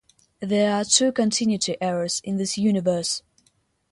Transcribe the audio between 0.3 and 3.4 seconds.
There are two continuity errors in this universe.